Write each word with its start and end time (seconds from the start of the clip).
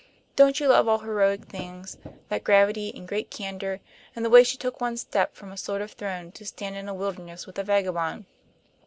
Don't 0.35 0.59
you 0.59 0.67
love 0.67 0.87
all 0.87 0.97
heroic 1.01 1.43
things, 1.45 1.99
that 2.29 2.43
gravity 2.43 2.91
and 2.95 3.07
great 3.07 3.29
candor, 3.29 3.81
and 4.15 4.25
the 4.25 4.31
way 4.31 4.43
she 4.43 4.57
took 4.57 4.81
one 4.81 4.97
step 4.97 5.35
from 5.35 5.51
a 5.51 5.57
sort 5.57 5.79
of 5.83 5.91
throne 5.91 6.31
to 6.31 6.43
stand 6.43 6.75
in 6.75 6.89
a 6.89 6.93
wilderness 6.95 7.45
with 7.45 7.59
a 7.59 7.63
vagabond? 7.63 8.25